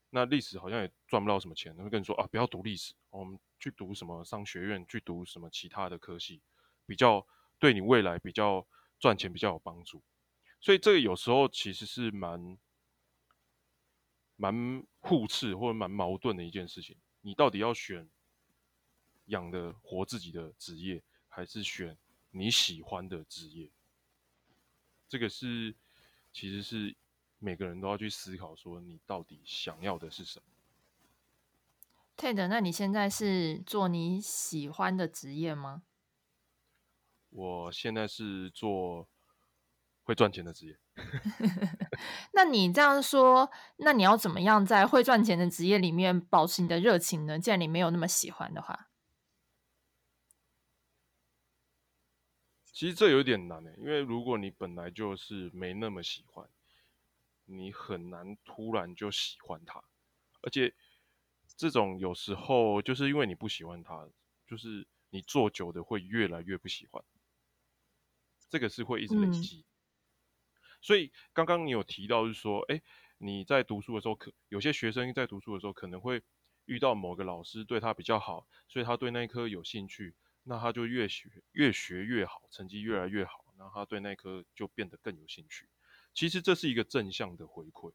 [0.10, 6.42] 那历史好像也赚不到什么钱。”会跟你说：“啊，不要读历史，我们去读什么商学院，去读什么其他的科系，
[6.86, 7.26] 比较
[7.58, 8.68] 对你未来比较
[9.00, 10.04] 赚钱比较有帮助。”
[10.60, 12.58] 所以这个有时候其实是蛮
[14.36, 16.98] 蛮互斥或者蛮矛盾的一件事情。
[17.26, 18.08] 你到底要选
[19.26, 21.98] 养的活自己的职业，还是选
[22.30, 23.68] 你喜欢的职业？
[25.10, 25.74] 这个是
[26.32, 26.96] 其实是
[27.40, 30.46] 每个人都要去思考，说你到底想要的是什么。
[32.16, 35.82] Ted，那你现在是做你喜欢的职业吗？
[37.32, 39.10] 我现在是做
[40.06, 40.80] 会赚钱的职业。
[42.34, 47.38] 那你这样说，那你要怎么样在会赚钱的职业里面保持你的热情呢？
[47.38, 48.90] 既然你没有那么喜欢的话，
[52.72, 56.48] 其实这有点难诶，因为如果你本来就是没那么喜欢，
[57.46, 59.84] 你很难突然就喜欢它，
[60.42, 60.74] 而且
[61.56, 64.08] 这种有时候就是因为你不喜欢它，
[64.46, 67.04] 就是你做久的会越来越不喜欢，
[68.50, 69.66] 这个是会一直累积。
[70.86, 72.80] 所以刚刚你有提到是说，哎，
[73.18, 76.22] 你在读书的时候，可有些学生在读书的时候可能会
[76.66, 85.68] 遇到某个老师对他比较好，所以他对那一科有兴趣，那他就越学越学越好，成绩越来越好，然后他对那一科就变得更有兴趣。
[86.14, 87.92] 其实这是一个正向的回馈，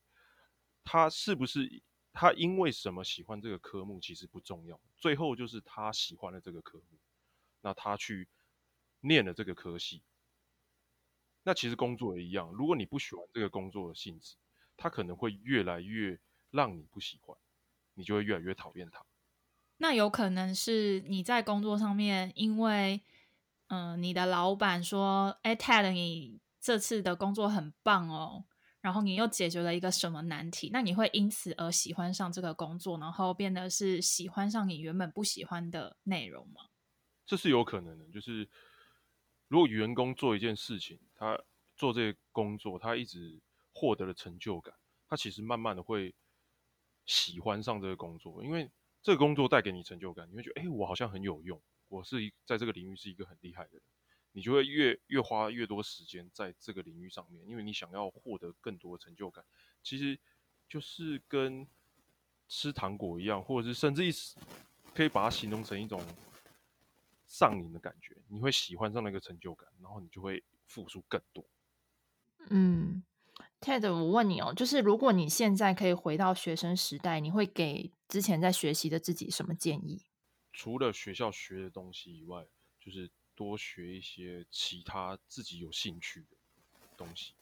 [0.82, 6.98] 他是不是他因为什么喜欢这个科目其实不重要，最后就是他喜欢了这个科目，
[7.60, 8.26] 那他去
[8.98, 10.02] 念了这个科系，
[11.42, 14.36] 那其实工作也一样，如果你不喜欢这个工作的性质，
[14.76, 16.18] 它可能会越来越
[16.50, 17.36] 让你不喜欢，
[17.94, 19.04] 你就会越来越讨厌它。
[19.78, 23.02] 那有可能是你在工作上面，因为
[23.68, 26.40] 嗯，你的老板说，哎，Ted 你。
[26.62, 28.44] 这次的工作很棒哦，
[28.82, 30.68] 然后你又解决了一个什么难题？
[30.70, 36.60] 那你会因此而喜欢上这个工作，然后变得是喜欢上你原本不喜欢的内容吗？
[37.24, 38.04] 这是有可能的。
[38.10, 38.46] 就是
[39.50, 41.36] 如果员工做一件事情，他
[41.76, 43.40] 做这个工作，他一直
[43.72, 44.72] 获得了成就感，
[45.08, 46.14] 他其实慢慢的会
[47.04, 48.70] 喜欢上这个工作，因为
[49.02, 53.82] 这个工作带给你成就感，你会觉得，哎，我好像很有用，我是一在这个领域是一个很厉害的人。
[54.32, 59.44] 你就会越越花越多时间在这个领域上面，因为你想要获得更多的成就感。
[59.82, 60.16] 其实
[60.68, 61.66] 就是跟
[62.46, 64.12] 吃糖果一样，或者是甚至一
[64.94, 66.00] 可以把它形容成一种
[67.30, 68.14] 上瘾的感觉。
[68.28, 71.42] 你会喜欢上那个成就感，然后你就会付出更多。
[72.50, 73.02] 嗯
[73.62, 80.02] ，Ted，我问你哦，就是如果你现在可以回到学生时代，你会给之前在学习的自己什么建议？
[80.52, 82.44] 除了学校学的东西以外，
[82.78, 83.10] 就是。
[83.36, 86.36] 多学一些其他自己有兴趣的
[86.94, 87.32] 东西。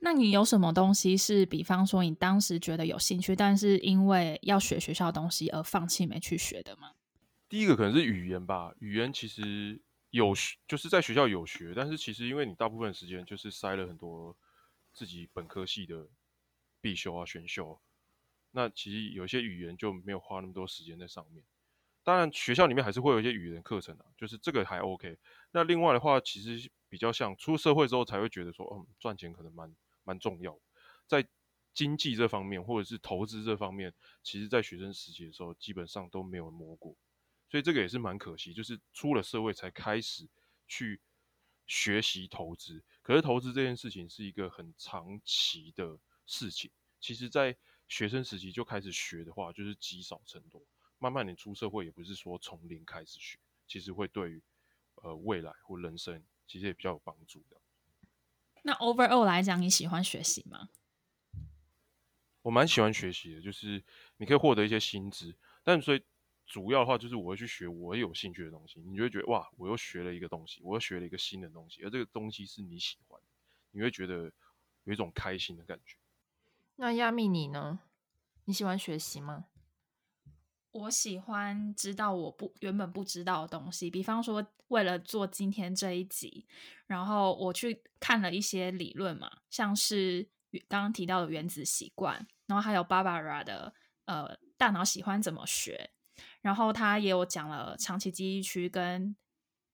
[0.00, 6.94] 那你有什么东西是，比方说你当时觉得有兴趣，但是因为要学学校东西而放弃没去学的吗？
[7.48, 8.74] 第一个可能是语言吧。
[8.78, 9.80] 语言其实
[10.10, 14.36] 有学，就是在学校有学，但是其实因为你大部分时间就是塞了很多
[14.92, 16.06] 自己本科系的
[16.80, 17.80] 必修啊、选修，
[18.52, 21.42] 那其实有些语言就没有花那么多时间在上面。
[22.04, 25.18] 当然，学校里面还是会有一些语言课程的，就是这个还 OK。
[25.50, 30.58] 那另外的话，其实比较像出社会之后才会觉得说，嗯，赚钱可能蛮蛮重要。
[31.06, 31.26] 在
[31.74, 36.96] 经济这方面，或者是投资这方面，其实在学生时期的时候基本上都没有摸过，
[37.48, 38.52] 所以这个也是蛮可惜。
[38.52, 40.28] 就是出了社会才开始
[40.66, 41.00] 去
[41.66, 46.70] 学习投资，可是投资这件事情是一个很长期的事情。
[47.00, 47.56] 其实，在
[47.86, 50.60] 学生时期就开始学的话，就是积少成多。
[50.98, 54.42] 慢慢你出社会也不是说从零开始学，其实会对于
[54.96, 57.56] 呃未来或人生其实也比较有帮助的。
[58.62, 60.70] 那 overall 来讲，你喜欢学习吗？
[62.42, 63.84] 我蛮喜欢学习的，就是
[64.16, 66.02] 你可以获得一些薪资，但所以
[66.48, 73.20] 主要的话就是我会去学我有兴趣的东西，你就会觉得哇，我又学了一个东西，我又学了一个新的东西，而这个东西是你喜欢，
[73.70, 74.32] 你会觉得
[74.84, 75.96] 有一种开心的感觉。
[76.76, 77.80] 那亚米你呢？
[78.46, 79.44] 你喜欢学习吗？
[80.70, 86.46] 我喜欢知道我不原本不知道的东西，比方说为了做今天这一集，
[86.86, 90.28] 然后我去看了一些理论嘛，像是
[90.66, 93.74] 刚刚提到的原子习惯，然后还有 Barbara 的
[94.06, 95.90] 呃大脑喜欢怎么学，
[96.40, 99.16] 然后他也有讲了长期记忆区跟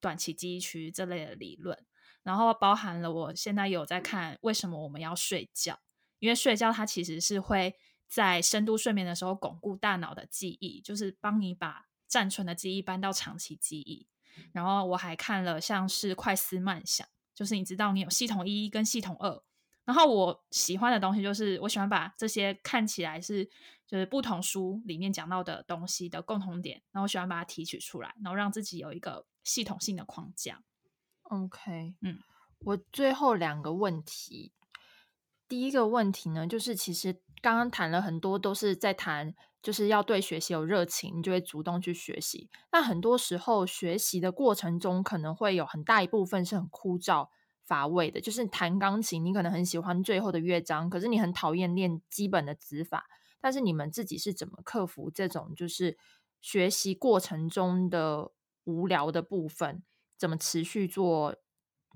[0.01, 1.85] 短期记忆区这类的理论，
[2.23, 5.79] 然后包含了我现在有在看为什么我们要睡觉，
[6.19, 7.77] 因为睡觉它其实是会。
[8.07, 14.07] 在深度睡眠的时候，巩固大脑的记忆，就是帮你把暂存的记忆搬到长期记忆。
[14.53, 19.43] 然后我还看了像是快思慢想，就是你知道你有系统一跟系统二。
[19.85, 23.51] 然后我喜欢的东西就是，我喜欢把这些看起来是
[23.87, 30.63] 就是不同书里面讲到的东西的共同点，然后我喜欢把它提取出来，然后让自己有一个系统性的框架。
[31.25, 32.19] OK，嗯，
[32.61, 34.53] 我最后两个问题。
[35.47, 42.49] 第一个问题呢，就是其实刚刚谈了很多，都是在谈，就是要对学习有热情，你就会主动去学习。
[42.73, 47.29] 那很多时候学习的过程中，可能会有很大一部分是很枯燥
[47.63, 48.21] 乏味的。
[48.21, 53.07] 就是弹钢琴，你可能很喜欢最后的乐章，可是你很讨厌练基本的指法。
[53.45, 55.99] 但是你们自己是怎么克服这种就是
[56.41, 58.33] 学习过程中的
[58.65, 59.83] 无聊的部分？
[60.17, 61.37] 怎么持续做？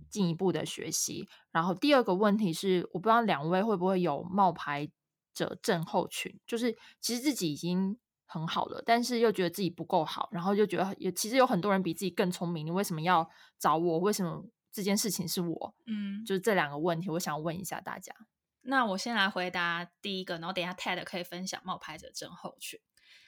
[0.08, 4.88] 进一步的学习，然后第二个问题是，我不知道两位会不会有冒牌
[5.34, 13.28] 者症候群，就是其实自己已经很好了，但是又觉得自己不够好，然后就觉得也其实有很多人比自己更聪明，你为什么要
[13.58, 13.98] 找我？
[13.98, 15.74] 为什么这件事情是我？
[15.86, 18.14] 嗯，就是这两个问题，我想问一下大家。
[18.62, 22.78] 那我先来回答第一个，然后等一下 Ted 可以分享冒牌者症候群，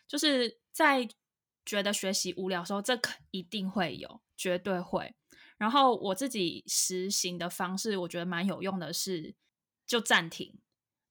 [0.07, 1.09] 就是在
[1.65, 5.15] 觉得学习无聊的时候，这肯一定会有，绝对会。
[5.57, 9.35] 然后我自己实行的方式，我觉得蛮有用的，是
[9.87, 10.59] 就暂停，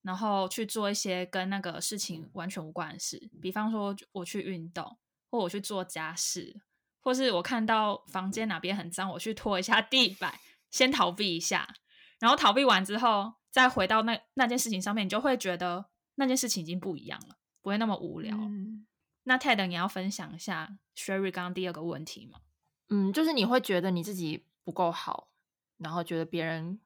[0.01, 4.97] 然后去做一些跟那个事情完全无关的事，比方说我去运动，
[5.29, 6.61] 或我去做家事，
[6.99, 10.39] 或是我看到房间哪边很脏，我去拖一下地板，
[10.71, 11.75] 先逃避一下，
[12.19, 18.35] 然后逃避完之后，再回到那那件事情上面，你就会觉得那件事情已经不一样了，不会那么无聊。
[18.37, 18.85] 嗯
[19.23, 22.41] 那 Ted，你要分享一下 Sherry 刚刚第二个问题吗？
[22.87, 25.29] 嗯，就是你会觉得你自己不够好，
[25.77, 26.79] 然后觉得别人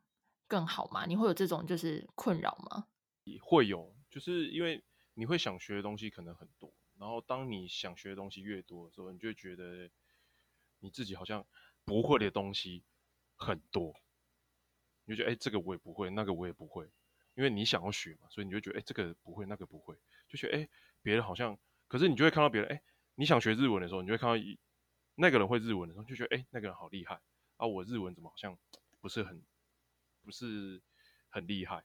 [0.47, 1.05] 更好吗？
[1.05, 2.87] 你会有这种就是困扰吗？
[3.23, 4.83] 也会有，就是因为
[5.13, 9.89] 你会想学的东西可能很多，然后当你想学的东西越多的时候，你就会觉得
[10.79, 11.45] 你自己好像
[11.85, 12.83] 不会的东西
[13.37, 13.95] 很多，
[15.05, 16.89] 你就觉得哎、这个我也不会，那个我也不会，
[17.35, 19.95] 因为你想要学嘛，所以你就觉得哎、这个不会，那个不会，
[20.27, 20.69] 就觉得哎、
[21.01, 22.81] 别人好像，可是你就会看到别人哎、
[23.15, 24.59] 你想学日文的时候，你就会看到一
[25.15, 27.21] 那个人会日文的时候，就觉得哎、那个人好厉害。
[27.57, 28.57] 啊，我日文怎么好像
[28.99, 29.43] 不是很
[30.23, 30.81] 不是
[31.29, 31.83] 很厉害。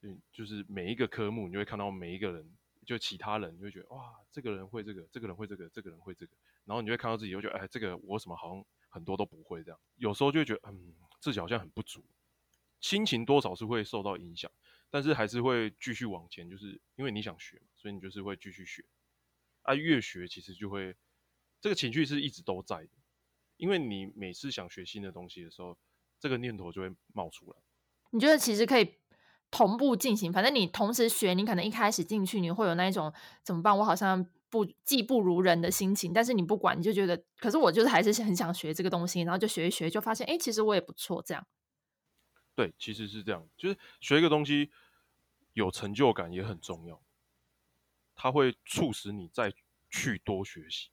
[0.00, 12.04] 嗯，就是每一个科目，你就会看到每一个人，就其他人，你会觉得哇，这个人会这个，这个人会这个，这个人会这个，然后你就会看到自己，就觉得哎，这个我什么好像很多都不会这样，有时候就会觉得嗯，自己好像很不足，
[12.80, 14.50] 心情多少是会受到影响，
[14.90, 18.84] 但是还是会继续往前，就是因为你想学嘛，所以你就是会继续学，
[19.62, 20.96] 啊，越学其实就会
[21.60, 22.90] 这个情绪是一直都在的，
[23.56, 25.78] 因为你每次想学新的东西的时候，
[26.18, 27.56] 这个念头就会冒出来。
[28.10, 28.96] 你觉得其实可以
[29.48, 33.12] 同步进行，反正你同时学，你可能一开始进去你会有那一种
[33.44, 33.78] 怎么办？
[33.78, 41.46] 我好像不技不如人的心情，但是你不管，你就觉得，可是我就是还是很想学这个东西，然后就学一学，就发现哎，诶其实我也不错，这样。
[42.54, 44.70] 对，其实是这样，就是学一个东西
[45.54, 47.02] 有成就感也很重要，
[48.14, 49.54] 它会促使你再
[49.88, 50.90] 去多学习，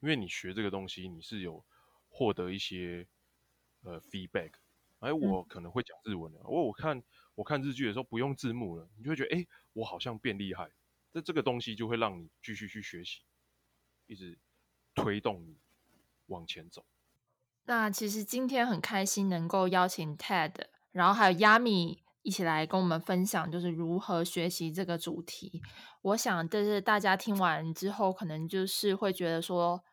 [0.00, 1.62] 因为你学这个东西，你是有
[2.08, 3.06] 获得一些
[3.82, 4.52] 呃 feedback。
[5.00, 7.02] 哎，我可能会讲日文了，我我看
[7.34, 10.70] 我看日剧的时候不用字幕了，你就会觉得哎，我好像变厉害。
[11.12, 13.20] 这这个东西就会让你继续去学习，
[14.06, 14.38] 一直
[14.94, 15.56] 推动你
[16.26, 16.84] 往前走。
[17.64, 20.54] 那其实今天很开心能够邀请 Ted，
[20.90, 25.62] 然后还有 Yami 一起来跟我们分享，就是如何学习这个主题。
[26.02, 29.84] 我想，这是大家听完之后，可能就是会觉得说，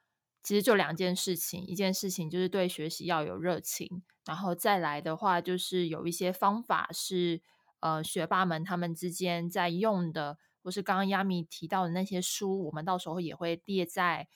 [0.41, 7.41] 其实就两件事情，一件事情就是对学习要有热情，然后再来的话，就是有一些方法是
[7.81, 10.39] 呃学霸们他们之间在用的，
[10.69, 14.27] 或是刚刚 Yami 提到的那些书，我们到时候也会列在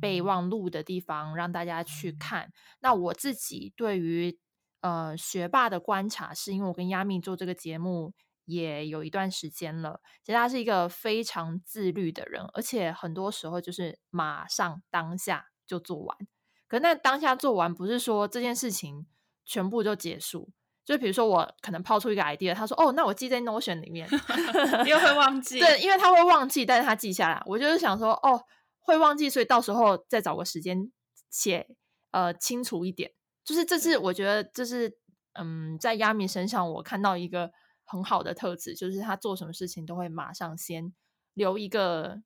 [0.00, 2.50] 备忘录的地方让大家去看。
[2.80, 4.36] 那我自己对于
[4.80, 8.12] 呃学霸的观察，是因为我跟亚米做这个节目
[8.44, 10.00] 也有一段时间了。
[10.24, 16.18] 其实他是一个非常自律的人，而且很多时候就是马上当下就做完。
[16.66, 19.06] 可那当下做完，不是说这件事情
[19.44, 20.50] 全部就结束。
[20.88, 24.08] 就比如说，我可能抛出一个 idea，他说：“哦，那我记在 Notion 里面。
[24.88, 25.60] ”又会忘记。
[25.60, 27.42] 对，因为他会忘记，但是他记下来。
[27.44, 28.42] 我就是想说，哦，
[28.78, 30.90] 会忘记，所以到时候再找个时间
[31.28, 31.68] 写，
[32.12, 33.12] 呃，清楚一点。
[33.44, 34.96] 就是这是我觉得这是，
[35.34, 37.50] 嗯，在亚米身上我看到一个
[37.84, 40.94] 很好的特质，就是他做什么事情都会马上先
[41.34, 42.22] 留一个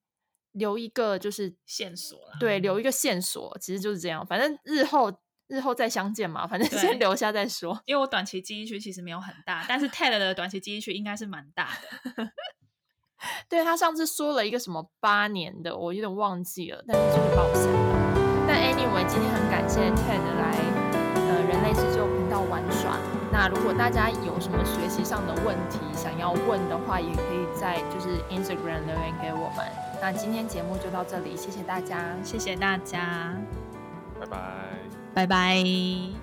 [0.53, 4.25] 留一个，就是线索啦对，留一个线索，其实就是这样。
[4.25, 5.13] 反正日后
[5.53, 7.79] 日后再相见嘛，反正 先留下再说。
[7.85, 11.69] 因为我短期记忆区其实没有很大，但是 Ted 的短期记忆区应该是蛮大
[12.17, 12.33] 的。
[13.49, 18.49] 对他上次说了一个什么八年的，我有点忘记了，但是就是把我吓到。
[18.49, 20.57] 但 anyway，今天很感谢 Ted 来
[21.15, 22.97] 呃人类自救频道玩耍。
[23.31, 29.65] 那如果大家有什么学习上的问题想要问的话，也可以在就是 Instagram 留言给我们。
[30.01, 32.17] 那今天节目就到这里，谢谢大家。
[32.25, 33.37] 谢谢大家，
[34.19, 34.82] 拜拜。
[35.15, 36.22] 拜拜。